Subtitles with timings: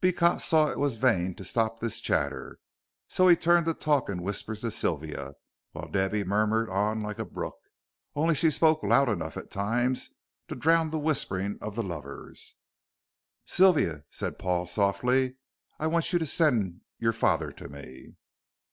[0.00, 2.58] Beecot saw it was vain to stop this chatterer,
[3.06, 5.34] so he turned to talk in whispers to Sylvia,
[5.70, 7.54] while Debby murmured on like a brook,
[8.16, 10.10] only she spoke loud enough at times
[10.48, 12.56] to drown the whispering of the lovers.
[13.44, 15.36] "Sylvia," said Paul, softly,
[15.78, 18.16] "I want you to send your father to me."